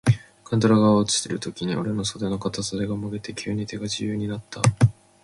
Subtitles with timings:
[0.43, 4.59] 勘太郎が落ちるときに、おれの袷の片袖がもげて、急に手が自由になつた。